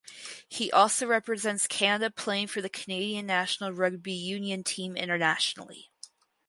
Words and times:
He 0.49 0.71
also 0.71 1.05
represents 1.05 1.67
Canada 1.67 2.09
playing 2.09 2.47
for 2.47 2.59
the 2.59 2.69
Canadian 2.69 3.27
national 3.27 3.71
rugby 3.71 4.13
union 4.13 4.63
team 4.63 4.97
internationally. 4.97 5.91